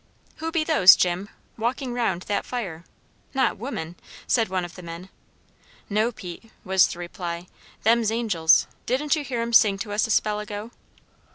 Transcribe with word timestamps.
"Who 0.37 0.51
be 0.51 0.63
those, 0.63 0.95
Jim, 0.95 1.29
walking 1.59 1.93
round 1.93 2.23
that 2.23 2.43
fire; 2.43 2.85
not 3.35 3.59
women?" 3.59 3.95
said 4.25 4.49
one 4.49 4.65
of 4.65 4.73
the 4.73 4.81
men. 4.81 5.09
"No, 5.91 6.11
Pete," 6.11 6.51
was 6.63 6.87
the 6.87 6.97
reply, 6.97 7.45
"them's 7.83 8.11
angels; 8.11 8.65
didn't 8.87 9.15
you 9.15 9.23
hear 9.23 9.41
'em 9.41 9.53
sing 9.53 9.77
to 9.77 9.93
us 9.93 10.07
a 10.07 10.09
spell 10.09 10.39
ago?" 10.39 10.71